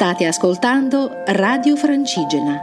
[0.00, 2.58] State ascoltando Radio Francigena.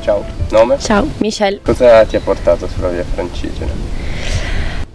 [0.00, 0.78] Ciao, nome?
[0.80, 1.60] Ciao, Michelle.
[1.62, 3.70] Cosa ti ha portato sulla via Francigena?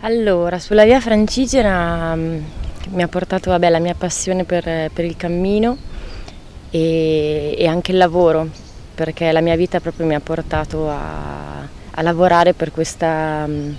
[0.02, 2.44] Allora, sulla via Francigena mm,
[2.89, 5.78] mi ha portato vabbè, la mia passione per, per il cammino
[6.70, 8.50] e, e, anche il lavoro,
[9.04, 13.71] perché la mia vita proprio mi ha portato a, a lavorare per questa, mm,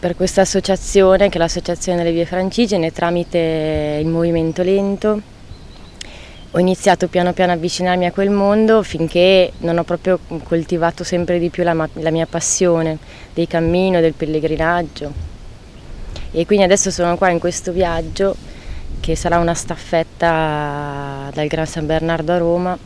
[0.00, 5.20] per questa associazione, che è l'Associazione delle Vie Francigene, tramite il Movimento Lento
[6.52, 11.38] ho iniziato piano piano a avvicinarmi a quel mondo finché non ho proprio coltivato sempre
[11.38, 12.96] di più la, la mia passione
[13.34, 15.12] del cammino, del pellegrinaggio.
[16.32, 18.34] E quindi adesso sono qua in questo viaggio
[19.00, 22.78] che sarà una staffetta dal Gran San Bernardo a Roma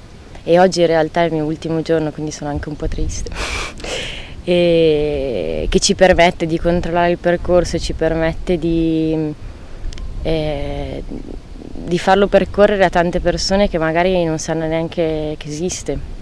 [0.43, 3.31] e oggi in realtà è il mio ultimo giorno, quindi sono anche un po' triste.
[4.45, 9.33] e che ci permette di controllare il percorso, ci permette di,
[10.23, 16.13] eh, di farlo percorrere a tante persone che magari non sanno neanche che esiste.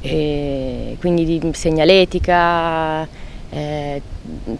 [0.00, 3.06] E quindi di segnaletica,
[3.50, 4.00] eh,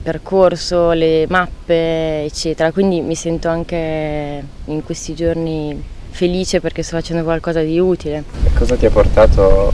[0.02, 2.72] percorso, le mappe, eccetera.
[2.72, 8.24] Quindi mi sento anche in questi giorni felice perché sto facendo qualcosa di utile.
[8.44, 9.72] E cosa ti ha portato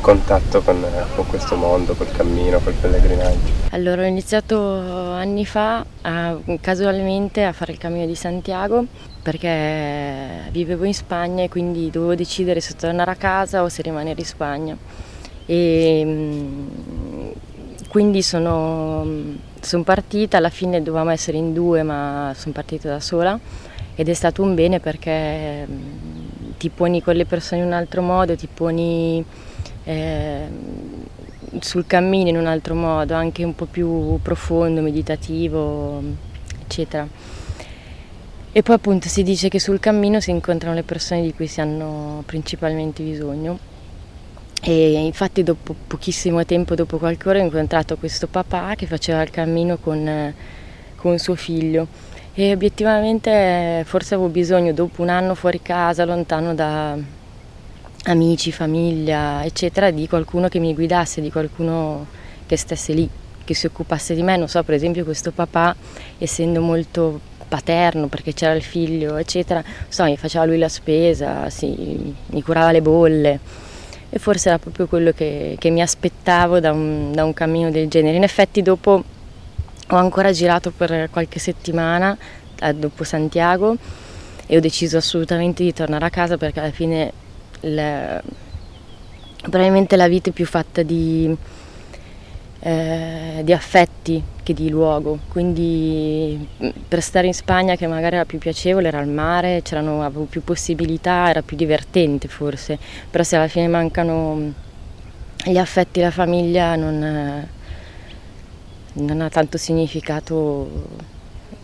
[0.00, 3.58] contatto con, con, questo mondo, col cammino, col pellegrinaggio?
[3.70, 4.56] Allora ho iniziato
[5.12, 8.84] anni fa a, casualmente a fare il cammino di Santiago
[9.22, 14.20] perché vivevo in Spagna e quindi dovevo decidere se tornare a casa o se rimanere
[14.20, 14.76] in Spagna.
[15.46, 16.68] E, mm,
[17.90, 19.04] quindi sono,
[19.60, 23.36] sono partita, alla fine dovevamo essere in due ma sono partita da sola
[23.96, 25.66] ed è stato un bene perché
[26.56, 29.24] ti poni con le persone in un altro modo, ti poni
[29.82, 30.46] eh,
[31.58, 36.00] sul cammino in un altro modo, anche un po' più profondo, meditativo,
[36.62, 37.08] eccetera.
[38.52, 41.60] E poi appunto si dice che sul cammino si incontrano le persone di cui si
[41.60, 43.69] hanno principalmente bisogno.
[44.62, 49.30] E infatti dopo pochissimo tempo, dopo qualche ora, ho incontrato questo papà che faceva il
[49.30, 50.34] cammino con,
[50.96, 51.86] con suo figlio.
[52.34, 56.96] E obiettivamente forse avevo bisogno, dopo un anno fuori casa, lontano da,
[58.04, 62.06] amici, famiglia, eccetera, di qualcuno che mi guidasse, di qualcuno
[62.46, 63.08] che stesse lì,
[63.42, 64.36] che si occupasse di me.
[64.36, 65.74] Non so, per esempio questo papà,
[66.18, 72.14] essendo molto paterno perché c'era il figlio, eccetera, so, mi faceva lui la spesa, sì,
[72.26, 73.68] mi curava le bolle
[74.10, 77.88] e forse era proprio quello che, che mi aspettavo da un, da un cammino del
[77.88, 78.16] genere.
[78.16, 79.04] In effetti dopo
[79.88, 82.16] ho ancora girato per qualche settimana,
[82.60, 83.76] eh, dopo Santiago,
[84.46, 87.12] e ho deciso assolutamente di tornare a casa perché alla fine
[87.60, 88.20] le,
[89.42, 91.34] probabilmente la vita è più fatta di,
[92.60, 96.46] eh, di affetti che di luogo, quindi
[96.86, 100.42] per stare in Spagna che magari era più piacevole era il mare, c'erano, avevo più
[100.44, 102.78] possibilità, era più divertente forse,
[103.10, 104.52] però se alla fine mancano
[105.44, 107.48] gli affetti la famiglia non,
[108.92, 111.08] non ha tanto significato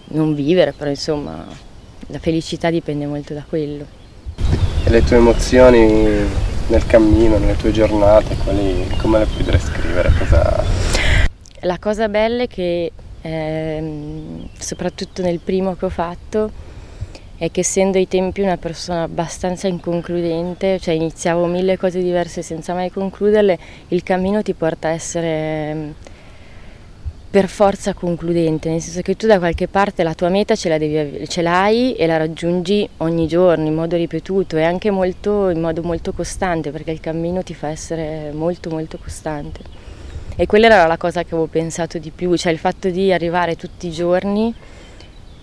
[0.08, 1.44] non vivere, però insomma
[2.06, 3.86] la felicità dipende molto da quello.
[4.84, 10.12] E le tue emozioni nel cammino, nelle tue giornate, quali, come le puoi descrivere?
[10.18, 10.64] Cosa...
[11.60, 16.50] La cosa bella è che, ehm, soprattutto nel primo che ho fatto,
[17.36, 22.72] è che essendo ai tempi una persona abbastanza inconcludente, cioè iniziavo mille cose diverse senza
[22.72, 25.94] mai concluderle, il cammino ti porta a essere
[27.36, 30.78] per forza concludente, nel senso che tu da qualche parte la tua meta ce, la
[30.78, 35.60] devi, ce l'hai e la raggiungi ogni giorno in modo ripetuto e anche molto, in
[35.60, 39.60] modo molto costante perché il cammino ti fa essere molto molto costante.
[40.34, 43.54] E quella era la cosa che avevo pensato di più, cioè il fatto di arrivare
[43.54, 44.54] tutti i giorni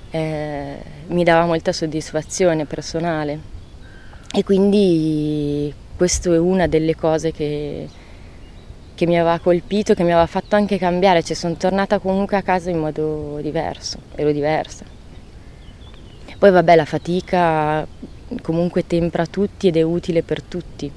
[0.09, 0.75] eh,
[1.09, 3.39] mi dava molta soddisfazione personale
[4.33, 7.87] e quindi questa è una delle cose che,
[8.95, 12.41] che mi aveva colpito, che mi aveva fatto anche cambiare, cioè sono tornata comunque a
[12.41, 14.85] casa in modo diverso, ero diversa.
[16.37, 17.87] Poi vabbè la fatica
[18.41, 20.91] comunque tempra tutti ed è utile per tutti,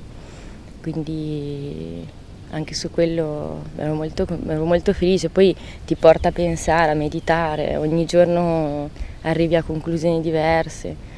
[0.80, 2.06] quindi
[2.50, 5.54] anche su quello ero molto, ero molto felice, poi
[5.84, 8.90] ti porta a pensare, a meditare, ogni giorno
[9.22, 11.14] arrivi a conclusioni diverse.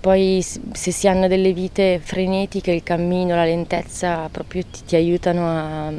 [0.00, 5.46] Poi se si hanno delle vite frenetiche, il cammino, la lentezza proprio ti, ti aiutano
[5.46, 5.92] a,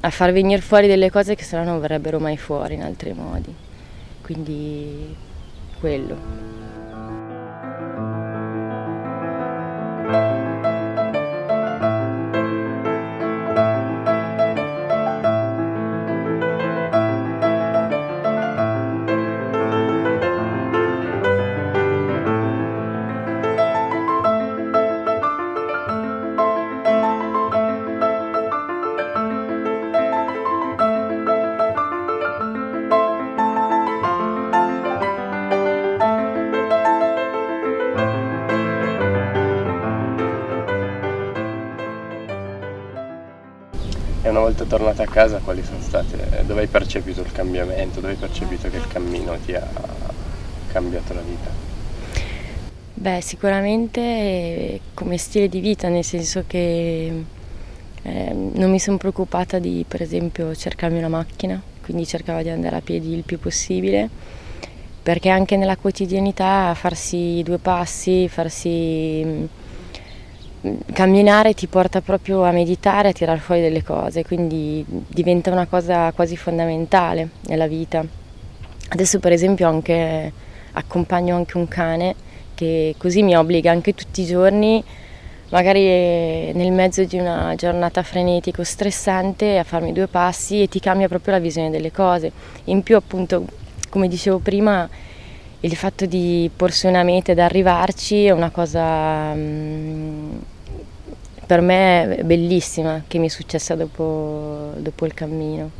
[0.00, 3.14] a, far venire fuori delle cose che se no non verrebbero mai fuori in altri
[3.14, 3.54] modi.
[4.20, 5.16] Quindi
[5.80, 6.57] quello.
[44.32, 48.68] Volta tornata a casa quali sono state, dove hai percepito il cambiamento, dove hai percepito
[48.68, 49.66] che il cammino ti ha
[50.70, 51.50] cambiato la vita?
[52.94, 57.24] Beh, sicuramente come stile di vita, nel senso che
[58.02, 62.76] eh, non mi sono preoccupata di, per esempio, cercarmi una macchina, quindi cercavo di andare
[62.76, 64.08] a piedi il più possibile,
[65.02, 69.48] perché anche nella quotidianità farsi due passi, farsi
[70.92, 76.12] camminare ti porta proprio a meditare, a tirare fuori delle cose, quindi diventa una cosa
[76.12, 78.04] quasi fondamentale nella vita.
[78.90, 80.32] Adesso per esempio anche,
[80.72, 82.14] accompagno anche un cane
[82.54, 84.82] che così mi obbliga anche tutti i giorni
[85.50, 90.80] magari nel mezzo di una giornata frenetica o stressante a farmi due passi e ti
[90.80, 92.30] cambia proprio la visione delle cose.
[92.64, 93.44] In più appunto,
[93.88, 94.88] come dicevo prima,
[95.60, 100.30] il fatto di porsi una meta ed arrivarci è una cosa mm,
[101.46, 105.70] per me bellissima che mi è successa dopo, dopo il cammino.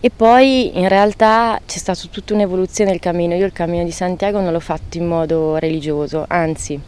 [0.00, 3.34] E poi in realtà c'è stata tutta un'evoluzione del cammino.
[3.34, 6.80] Io il cammino di Santiago non l'ho fatto in modo religioso, anzi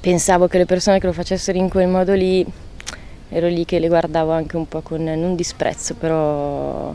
[0.00, 2.44] pensavo che le persone che lo facessero in quel modo lì,
[3.28, 6.94] ero lì che le guardavo anche un po' con non disprezzo, però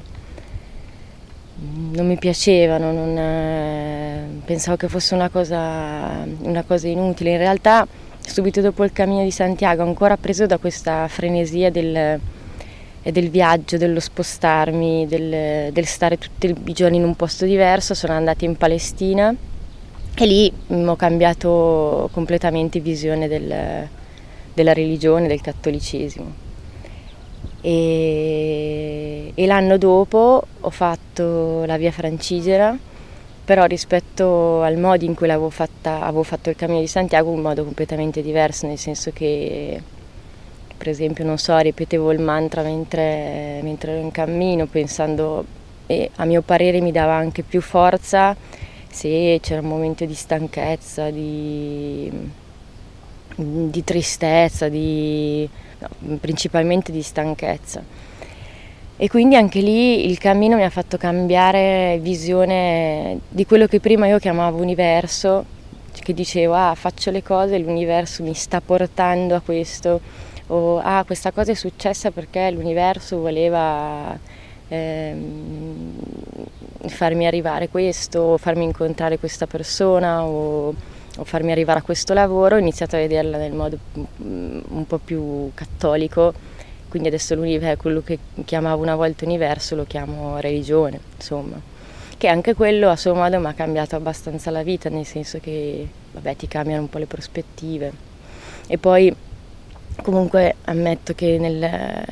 [1.91, 7.31] non mi piacevano, non, eh, pensavo che fosse una cosa, una cosa inutile.
[7.31, 7.87] In realtà
[8.21, 12.19] subito dopo il cammino di Santiago, ancora preso da questa frenesia del,
[13.03, 18.13] del viaggio, dello spostarmi, del, del, stare tutti i giorni in un posto diverso, sono
[18.13, 19.35] andata in Palestina
[20.15, 23.87] e lì mm, ho cambiato completamente visione del,
[24.53, 26.47] della religione, del cattolicesimo.
[27.61, 32.77] E, e, l'anno dopo ho fatto la via Francigena,
[33.43, 37.41] però rispetto al modo in cui l'avevo fatta, avevo fatto il cammino di Santiago, un
[37.41, 39.81] modo completamente diverso, nel senso che
[40.77, 45.43] per esempio, non so, ripetevo il mantra mentre, mentre ero in cammino, pensando,
[45.85, 48.35] e a mio parere mi dava anche più forza
[48.91, 52.11] sì, c'era un momento di stanchezza, di,
[53.35, 55.47] di tristezza, di,
[55.79, 57.83] no, principalmente di stanchezza.
[59.01, 64.07] E quindi anche lì il cammino mi ha fatto cambiare visione di quello che prima
[64.07, 65.45] io chiamavo universo,
[65.91, 70.01] che dicevo ah faccio le cose e l'universo mi sta portando a questo,
[70.47, 74.17] o ah questa cosa è successa perché l'universo voleva
[74.67, 75.93] ehm,
[76.87, 80.73] farmi arrivare questo, farmi incontrare questa persona o,
[81.19, 84.97] o, farmi arrivare a questo lavoro, ho iniziato a vederla nel modo mm, un po'
[84.97, 86.33] più cattolico,
[86.89, 87.37] quindi adesso
[87.77, 91.59] quello che chiamavo una volta universo lo chiamo religione, insomma,
[92.17, 95.87] che anche quello a suo modo mi ha cambiato abbastanza la vita, nel senso che
[96.11, 97.91] vabbè, ti cambiano un po' le prospettive.
[98.67, 99.15] E poi
[100.01, 102.05] comunque ammetto che nel,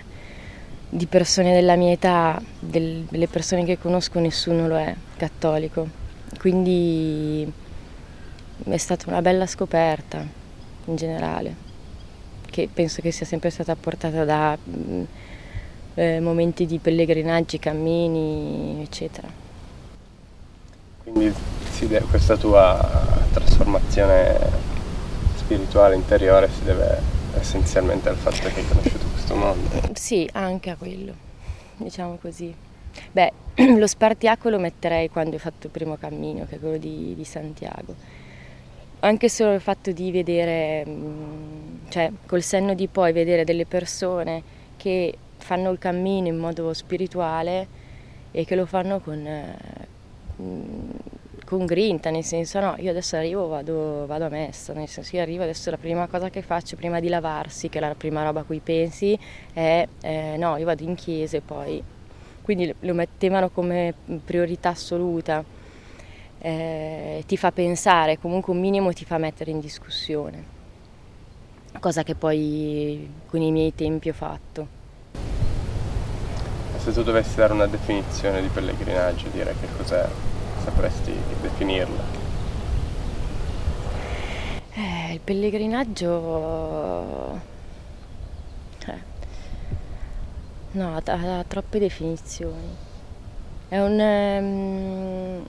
[0.89, 5.87] di persone della mia età, del, delle persone che conosco, nessuno lo è cattolico.
[6.37, 7.51] Quindi
[8.65, 10.25] è stata una bella scoperta
[10.85, 11.55] in generale,
[12.49, 15.03] che penso che sia sempre stata portata da mm,
[15.95, 19.27] eh, momenti di pellegrinaggi, cammini, eccetera.
[21.03, 21.33] Quindi
[22.09, 24.39] questa tua trasformazione
[25.35, 26.99] spirituale interiore si deve
[27.39, 29.69] essenzialmente al fatto che hai conosciuto questo mondo.
[29.93, 31.13] Sì, anche a quello,
[31.77, 32.53] diciamo così.
[33.11, 33.31] Beh,
[33.77, 37.23] lo spartiacolo lo metterei quando ho fatto il primo cammino, che è quello di, di
[37.23, 37.95] Santiago.
[38.99, 44.41] Anche solo il fatto di vedere, mm, cioè col senno di poi vedere delle persone
[44.75, 47.67] che fanno il cammino in modo spirituale
[48.31, 49.57] e che lo fanno con, eh,
[50.41, 50.89] mm,
[51.45, 55.21] con grinta, nel senso no, io adesso arrivo, vado, vado a messa, nel senso io
[55.21, 58.39] arrivo adesso la prima cosa che faccio prima di lavarsi, che è la prima roba
[58.39, 59.17] a cui pensi,
[59.53, 61.81] è eh, no, io vado in chiesa e poi,
[62.41, 63.93] quindi lo mettevano come
[64.25, 65.43] priorità assoluta,
[66.47, 70.41] eh, ti fa pensare, comunque un minimo ti fa mettere in discussione,
[71.79, 74.75] cosa che poi con i miei tempi ho fatto.
[76.77, 80.07] Se tu dovessi dare una definizione di pellegrinaggio, dire che cos'è,
[80.63, 81.11] sapresti
[81.41, 82.03] definirla?
[84.73, 87.41] Eh, il pellegrinaggio...
[88.85, 89.15] Eh.
[90.71, 92.75] No, ha, ha, troppe definizioni.
[93.67, 93.99] È un...
[93.99, 95.45] Um,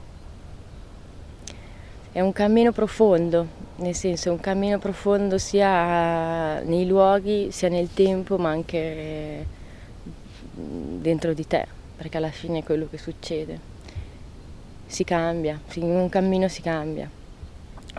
[2.13, 3.47] è un cammino profondo,
[3.77, 9.47] nel senso un cammino profondo sia nei luoghi, sia nel tempo, ma anche
[10.53, 13.77] dentro di te, perché alla fine è quello che succede
[14.89, 17.09] si cambia, in un cammino si cambia.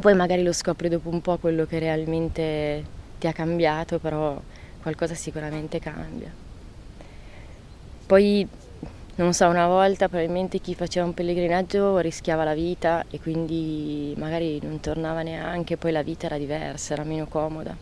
[0.01, 2.83] Poi magari lo scopri dopo un po' quello che realmente
[3.19, 4.41] ti ha cambiato, però
[4.81, 6.31] qualcosa sicuramente cambia.
[8.07, 8.47] poi
[9.19, 14.59] non so, una volta probabilmente chi faceva un pellegrinaggio rischiava la vita e quindi magari
[14.63, 17.75] non tornava neanche, poi la vita era diversa, era meno comoda,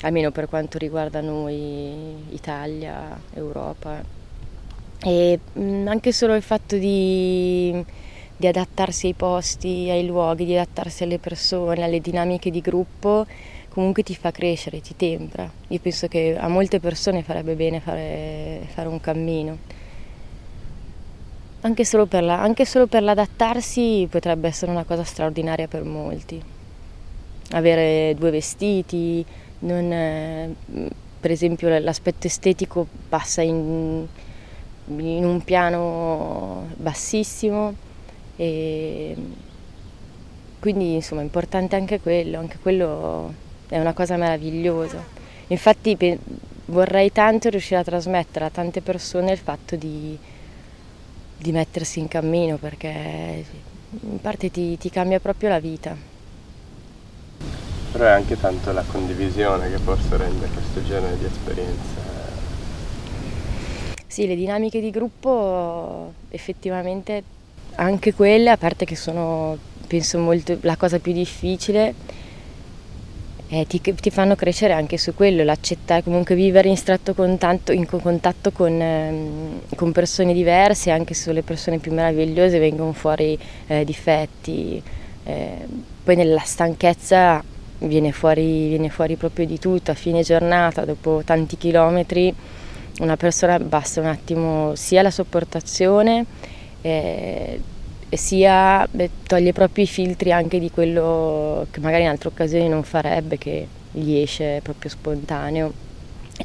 [0.00, 4.02] almeno per quanto riguarda noi, Italia, Europa.
[5.04, 7.84] E mm, anche solo il fatto di,
[8.36, 13.26] di adattarsi ai posti, ai luoghi, di adattarsi alle persone, alle dinamiche di gruppo,
[13.68, 15.48] comunque ti fa crescere, ti tempra.
[15.68, 19.80] Io penso che a molte persone farebbe bene fare, fare un cammino
[21.62, 26.42] anche solo, per la, anche solo per l'adattarsi potrebbe essere una cosa straordinaria per molti.
[27.52, 29.24] Avere due vestiti,
[29.60, 30.54] non, eh,
[31.20, 34.06] per esempio l'aspetto estetico passa in,
[34.86, 37.74] in un piano bassissimo
[38.36, 39.16] e
[40.58, 43.32] quindi insomma è importante anche quello, anche quello
[43.68, 45.04] è una cosa meravigliosa.
[45.48, 46.18] Infatti
[46.66, 50.18] vorrei tanto riuscire a trasmettere a tante persone il fatto di,
[51.42, 53.44] di mettersi in cammino perché
[54.00, 55.94] in parte ti, ti cambia proprio la vita.
[57.92, 62.10] Però è anche tanto la condivisione che forse rende questo genere di esperienze.
[64.06, 67.22] Sì, le dinamiche di gruppo effettivamente
[67.74, 69.56] anche quelle, a parte che sono
[69.86, 71.94] penso molto la cosa più difficile,
[73.52, 77.84] eh, ti, ti, fanno crescere anche su quello, l'accettare, comunque vivere in stretto contatto, in
[77.84, 83.84] contatto con, ehm, con, persone diverse, anche se le persone più meravigliose vengono fuori eh,
[83.84, 84.82] difetti,
[85.24, 85.66] eh,
[86.02, 87.44] poi nella stanchezza
[87.80, 92.34] viene fuori, viene fuori proprio di tutto, a fine giornata, dopo tanti chilometri,
[93.00, 96.24] una persona basta un attimo sia la sopportazione,
[96.80, 97.60] eh,
[98.16, 102.82] sia beh, toglie proprio i filtri anche di quello che magari in altre occasioni non
[102.82, 105.72] farebbe, che gli esce proprio spontaneo.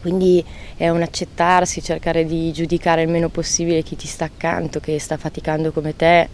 [0.02, 0.44] quindi
[0.76, 5.18] è un accettarsi, cercare di giudicare il meno possibile chi ti sta accanto, che sta
[5.18, 6.30] faticando come te.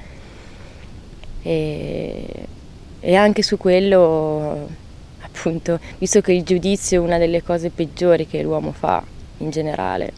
[1.42, 2.48] E,
[3.00, 4.70] e anche su quello,
[5.22, 9.04] appunto, visto che il giudizio è una delle cose peggiori che l'uomo fa
[9.38, 10.12] in generale,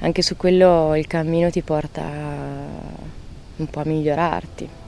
[0.00, 2.02] anche su quello il cammino ti porta
[3.60, 4.79] un po' a migliorarti.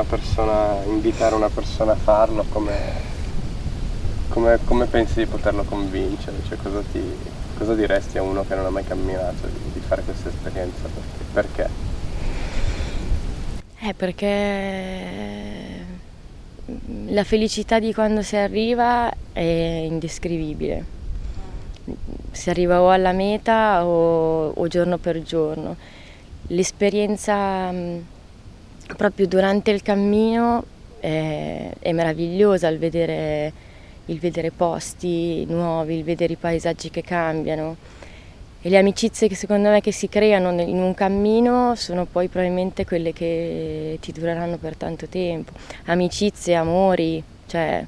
[0.00, 2.74] Una persona, invitare una persona a farlo, come,
[4.28, 6.38] come, come pensi di poterlo convincere?
[6.48, 7.02] Cioè, cosa, ti,
[7.58, 10.88] cosa, diresti a uno che non ha mai camminato di, di fare questa esperienza?
[11.32, 11.68] Perché?
[13.82, 15.84] Eh, perché
[17.08, 20.98] la felicità di quando si arriva è indescrivibile.
[22.30, 25.76] Si arriva o alla meta o, o giorno per giorno.
[26.46, 27.72] L'esperienza
[28.96, 30.64] proprio durante il cammino
[31.00, 33.52] è, è meravigliosa il vedere,
[34.06, 37.76] il vedere posti nuovi, il vedere i paesaggi che cambiano
[38.62, 42.84] e le amicizie che secondo me che si creano in un cammino sono poi probabilmente
[42.84, 45.52] quelle che ti dureranno per tanto tempo.
[45.86, 47.82] Amicizie, amori, cioè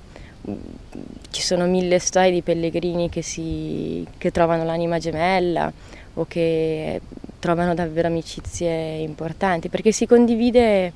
[1.30, 5.71] ci sono mille storie di pellegrini che, si, che trovano l'anima gemella
[6.14, 7.00] o che
[7.38, 10.92] trovano davvero amicizie importanti, perché si condivide,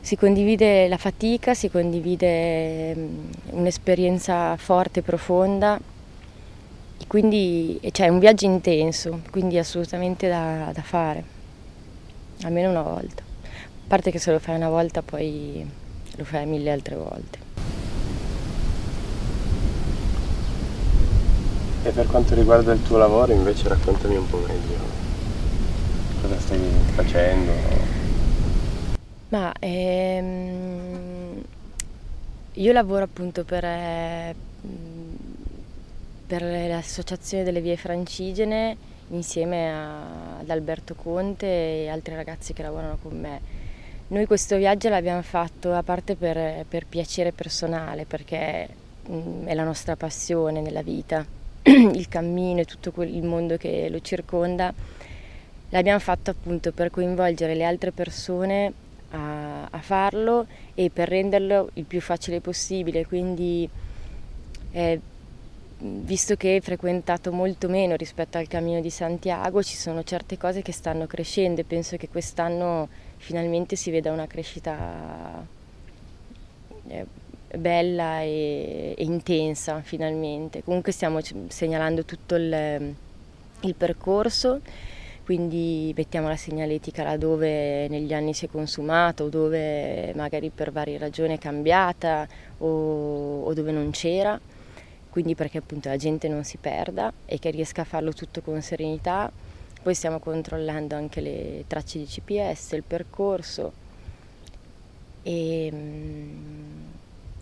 [0.00, 2.96] si condivide la fatica, si condivide
[3.50, 5.78] un'esperienza forte, profonda,
[7.06, 11.24] quindi cioè, è un viaggio intenso, quindi assolutamente da, da fare,
[12.42, 13.22] almeno una volta.
[13.22, 15.64] A parte che se lo fai una volta poi
[16.16, 17.45] lo fai mille altre volte.
[21.86, 24.76] E per quanto riguarda il tuo lavoro invece raccontami un po' meglio
[26.20, 26.58] cosa stai
[26.94, 27.52] facendo?
[29.28, 31.42] Ma ehm,
[32.54, 34.34] io lavoro appunto per, eh,
[36.26, 38.76] per l'associazione delle vie francigene
[39.10, 41.46] insieme a, ad Alberto Conte
[41.84, 43.40] e altri ragazzi che lavorano con me.
[44.08, 48.68] Noi questo viaggio l'abbiamo fatto a parte per, per piacere personale, perché
[49.06, 51.35] mh, mm, è la nostra passione nella vita,
[51.94, 54.72] il cammino e tutto il mondo che lo circonda
[55.70, 58.72] L'abbiamo fatto appunto per coinvolgere le altre persone
[59.10, 63.68] a, a farlo e per renderlo il più facile possibile, quindi
[64.70, 65.00] eh,
[65.78, 70.62] visto che è frequentato molto meno rispetto al Cammino di Santiago, ci sono certe cose
[70.62, 75.44] che stanno crescendo e penso che quest'anno finalmente si veda una crescita
[76.86, 77.06] eh,
[77.58, 80.62] bella e, e, intensa finalmente.
[80.62, 82.94] Comunque stiamo segnalando tutto il,
[83.60, 84.60] il percorso
[85.26, 91.34] quindi mettiamo la segnaletica laddove negli anni si è consumato dove magari per varie ragioni
[91.34, 94.38] è cambiata o, o dove non c'era,
[95.10, 98.62] quindi perché appunto la gente non si perda e che riesca a farlo tutto con
[98.62, 99.28] serenità.
[99.82, 103.72] Poi stiamo controllando anche le tracce di GPS, il percorso
[105.24, 106.85] e mm,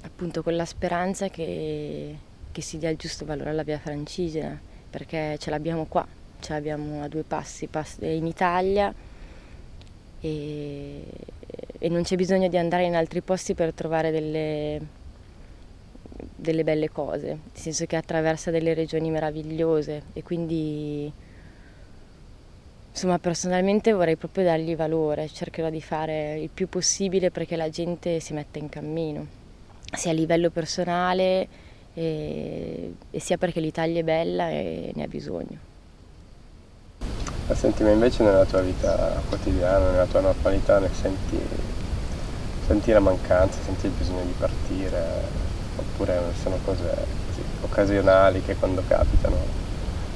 [0.05, 2.17] appunto con la speranza che,
[2.53, 4.59] che si dia il giusto valore alla via francigena
[4.91, 6.07] perché ce l'abbiamo qua,
[6.39, 7.69] ce l'abbiamo a due passi,
[8.01, 8.95] in Italia
[10.21, 11.05] e,
[11.79, 14.81] e non c'è bisogno di andare in altri posti per trovare delle,
[16.37, 21.13] delle belle cose, nel senso che attraversa delle regioni meravigliose e quindi
[22.93, 28.21] insomma personalmente vorrei proprio dargli valore, cercherò di fare il più possibile perché la gente
[28.21, 29.43] si metta in cammino,
[29.97, 31.49] sia a livello personale
[31.95, 35.73] e, e sia perché l'Italia è bella e ne ha bisogno.
[37.47, 41.39] Ma senti, ma invece nella tua vita quotidiana, nella tua normalità, ne senti,
[42.67, 45.03] senti la mancanza, senti il bisogno di partire,
[45.77, 46.83] oppure sono cose
[47.29, 49.37] così, occasionali che quando capitano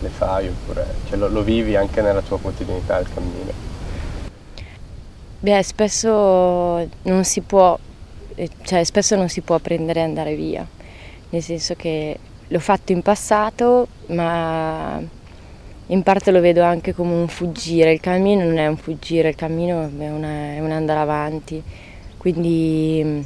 [0.00, 3.53] le fai, oppure cioè, lo, lo vivi anche nella tua quotidianità il cammino?
[5.40, 7.79] Beh, spesso non si può,
[8.62, 10.66] cioè spesso non si può prendere e andare via,
[11.31, 15.01] nel senso che l'ho fatto in passato, ma
[15.90, 19.35] in parte lo vedo anche come un fuggire, il cammino non è un fuggire, il
[19.35, 21.62] cammino è, una, è un andare avanti,
[22.18, 23.20] quindi mm,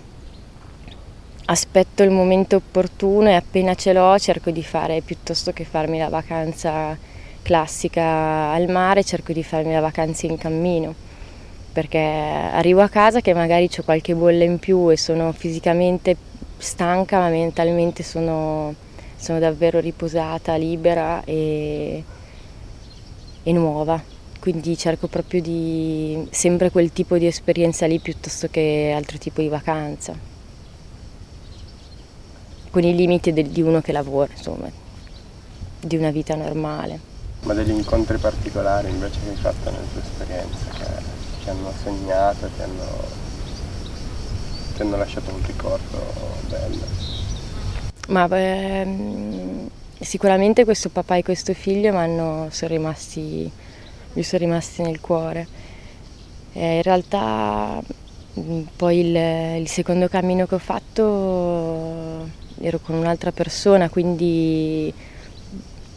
[1.46, 6.08] aspetto il momento opportuno e appena ce l'ho cerco di fare, piuttosto che farmi la
[6.08, 6.96] vacanza
[7.42, 10.94] classica al mare, cerco di farmi la vacanza in cammino,
[11.72, 16.16] perché arrivo a casa che magari ho qualche bolla in più e sono fisicamente
[16.58, 18.74] stanca, ma mentalmente sono,
[19.16, 22.04] sono davvero riposata, libera e
[23.42, 24.00] e nuova,
[24.38, 29.48] quindi cerco proprio di sempre quel tipo di esperienza lì piuttosto che altro tipo di
[29.48, 30.14] vacanza,
[32.70, 34.70] con i limiti di uno che lavora, insomma,
[35.80, 37.10] di una vita normale.
[37.42, 41.01] Ma degli incontri particolari invece che hai fatto nelle tue esperienze che
[41.42, 42.86] ti hanno segnato, ti hanno,
[44.74, 45.98] ti hanno lasciato un ricordo
[46.48, 46.84] bello?
[48.08, 49.70] Ma beh,
[50.02, 51.92] Sicuramente questo papà e questo figlio
[52.50, 53.48] sono rimasti,
[54.14, 55.46] mi sono rimasti nel cuore.
[56.52, 57.80] E in realtà
[58.76, 62.28] poi il, il, secondo cammino che ho fatto
[62.60, 64.92] ero con un'altra persona, quindi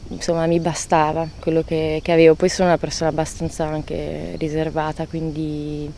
[0.09, 2.35] insomma mi bastava quello che, che avevo.
[2.35, 5.91] Poi sono una persona abbastanza anche riservata, quindi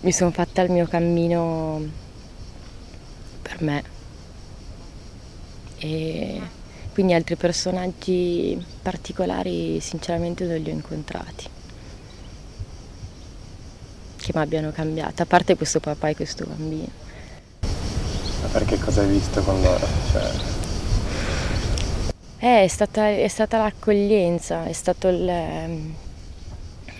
[0.00, 1.80] mi sono fatta il mio cammino
[3.42, 3.84] per me.
[5.78, 6.40] E
[6.92, 11.48] quindi altri personaggi particolari sinceramente non li ho incontrati
[14.16, 16.88] che mi abbiano cambiato, a parte questo papà e questo bambino.
[17.60, 19.86] Ma perché cosa hai visto con loro?
[20.10, 20.55] Cioè...
[22.38, 25.94] Eh, è, stata, è stata l'accoglienza, è stato il,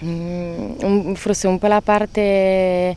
[0.01, 2.97] um, forse un po' la parte,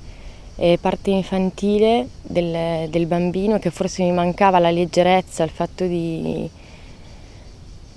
[0.56, 6.50] eh, parte infantile del, del, bambino che forse mi mancava la leggerezza, il fatto di,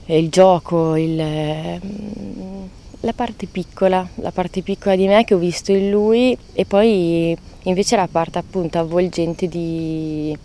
[0.07, 2.65] il gioco, il, mm,
[3.01, 7.37] la parte piccola, la parte piccola di me che ho visto in lui e poi
[7.63, 10.37] invece la parte appunto avvolgente di,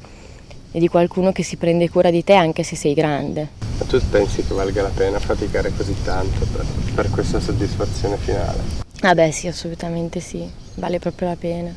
[0.72, 3.67] di qualcuno che si prende cura di te anche se sei grande.
[3.78, 8.60] Ma tu pensi che valga la pena faticare così tanto per, per questa soddisfazione finale?
[9.02, 11.74] Ah beh sì, assolutamente sì, vale proprio la pena.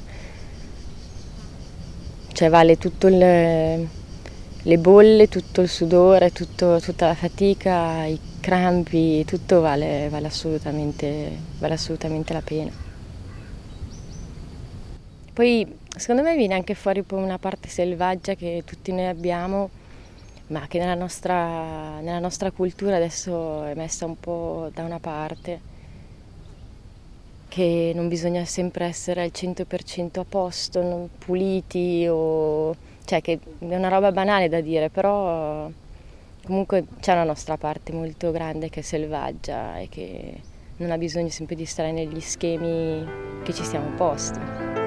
[2.33, 3.89] Cioè vale tutto il
[4.63, 11.31] le bolle, tutto il sudore, tutto, tutta la fatica, i crampi, tutto vale, vale, assolutamente,
[11.59, 12.71] vale assolutamente la pena.
[15.33, 19.71] Poi secondo me viene anche fuori una parte selvaggia che tutti noi abbiamo,
[20.51, 25.69] ma che nella nostra, nella nostra cultura adesso è messa un po' da una parte,
[27.49, 33.89] che non bisogna sempre essere al 100% a posto, puliti o cioè che è una
[33.89, 35.69] roba banale da dire, però
[36.45, 40.41] comunque c'è una nostra parte molto grande che è selvaggia e che
[40.77, 43.05] non ha bisogno sempre di stare negli schemi
[43.43, 44.80] che ci siamo posti.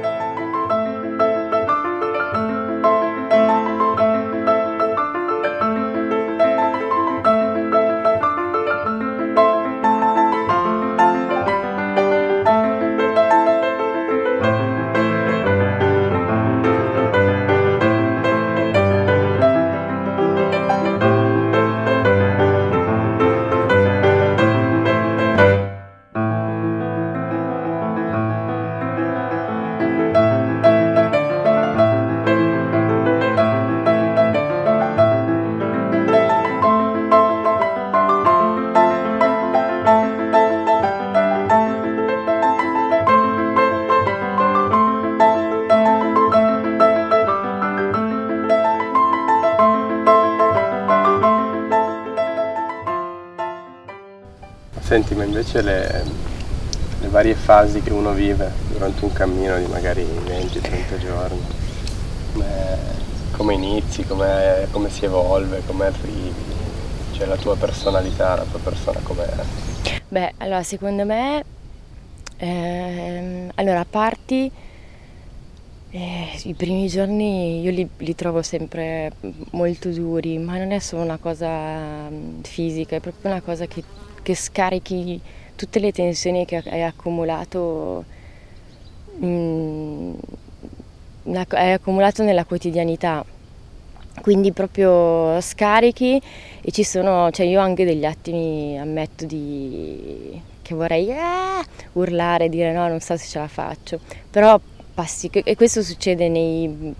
[55.43, 56.03] Invece le,
[57.01, 61.41] le varie fasi che uno vive durante un cammino di magari 20-30 giorni,
[62.31, 62.77] come,
[63.31, 66.33] come inizi, come, come, si evolve, come arrivi,
[67.11, 69.27] cioè la tua personalità, la tua persona com'è?
[70.07, 71.43] Beh, allora secondo me,
[72.37, 74.49] ehm, allora parti
[75.95, 79.11] eh, I primi giorni io li, li, trovo sempre
[79.51, 83.83] molto duri, ma non è solo una cosa mm, fisica, è proprio una cosa che,
[84.23, 85.21] che scarichi
[85.55, 88.03] tutte le tensioni che hai accumulato,
[89.17, 90.13] mh, mm,
[91.49, 93.23] hai accumulato nella quotidianità.
[94.21, 96.21] Quindi proprio scarichi
[96.61, 102.71] e ci sono, cioè io anche degli attimi, ammetto, di, che vorrei eh, urlare, dire
[102.71, 104.59] no, non so se ce la faccio, però
[104.93, 106.93] passi e questo succede nei,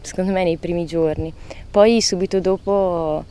[0.00, 1.32] secondo me nei primi giorni.
[1.70, 3.24] Poi subito dopo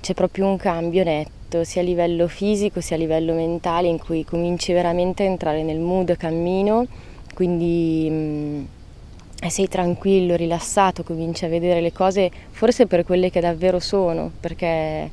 [0.00, 1.30] c'è proprio un cambio netto,
[1.64, 5.78] sia a livello fisico sia a livello mentale, in cui cominci veramente a entrare nel
[5.78, 6.86] mood cammino,
[7.34, 13.78] quindi mh, sei tranquillo, rilassato, cominci a vedere le cose forse per quelle che davvero
[13.78, 15.10] sono, perché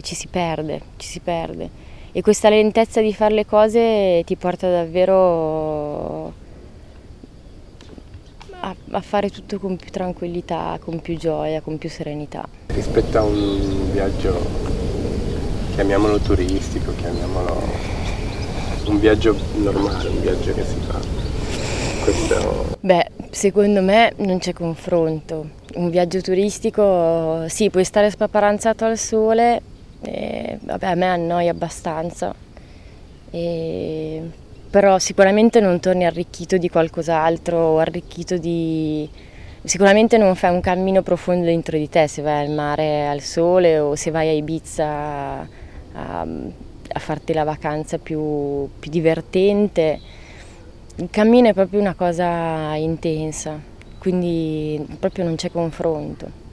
[0.00, 1.70] ci si perde, ci si perde.
[2.12, 6.32] E questa lentezza di fare le cose ti porta davvero
[8.60, 12.48] a, a, fare tutto con più tranquillità, con più gioia, con più serenità.
[12.66, 14.77] Rispetto a un viaggio,
[15.78, 17.62] chiamiamolo turistico, chiamiamolo
[18.86, 20.98] un viaggio normale, un viaggio che si fa.
[22.02, 22.76] Questo...
[22.80, 25.50] Beh, secondo me non c'è confronto.
[25.76, 29.62] Un viaggio turistico, sì, puoi stare spaparanzato al sole,
[30.02, 32.34] e, vabbè, a me annoia abbastanza.
[33.30, 34.22] E
[34.68, 39.08] però sicuramente non torni arricchito di qualcos'altro o arricchito di...
[39.62, 43.78] Sicuramente non fai un cammino profondo dentro di te se vai al mare al sole
[43.78, 45.66] o se vai a Ibiza
[45.98, 50.00] a, a farti la vacanza più, più divertente.
[50.96, 53.60] Il cammino è proprio una cosa intensa,
[53.98, 56.46] quindi proprio non c'è confronto.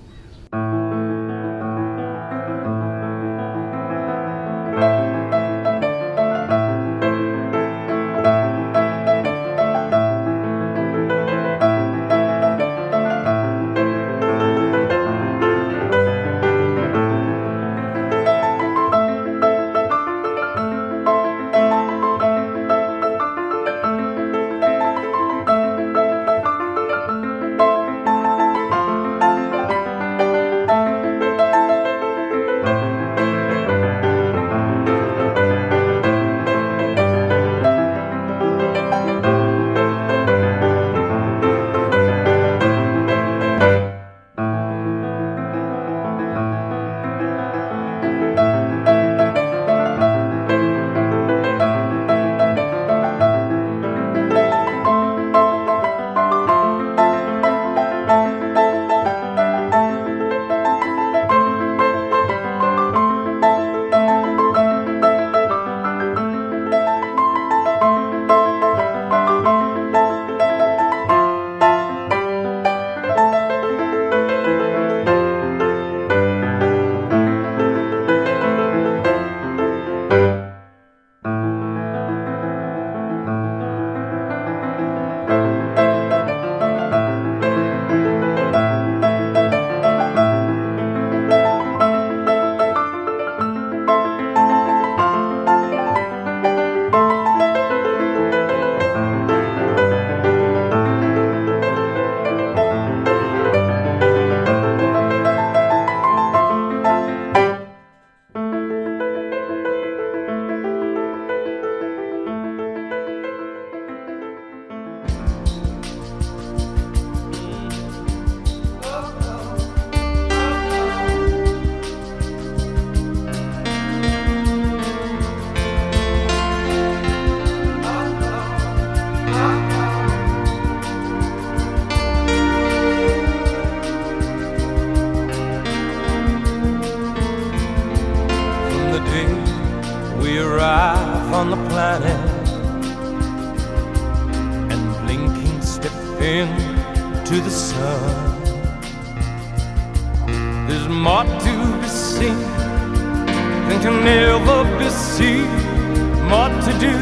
[156.80, 156.96] do,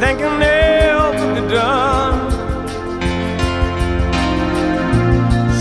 [0.00, 2.18] thinking they'll be done.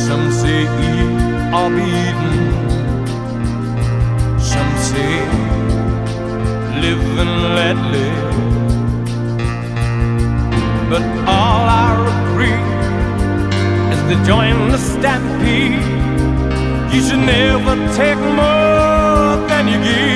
[0.08, 2.38] Some say eat or be eaten,
[4.40, 5.14] some say
[6.82, 8.30] live and let live.
[10.90, 12.62] But all I agree
[13.94, 15.86] is to join the stampede.
[16.94, 20.09] You should never take more than you give.